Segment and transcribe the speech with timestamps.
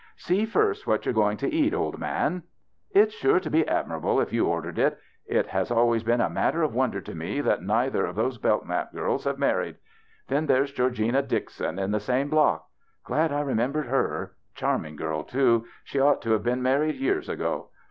[0.27, 2.41] "See first what you're going to eat, old man.""
[2.89, 4.97] It's sure to be admirable if you ordered it.
[5.27, 8.93] It has always been a matter of wonder to me that neither of those Bellknap
[8.95, 9.75] girls have married.
[10.27, 12.65] Then there's Georgiana Dixon, in the same block.
[13.03, 14.33] Glad I remembered her.
[14.55, 15.67] Charming girl too.
[15.83, 17.67] She ought to have been married years ago.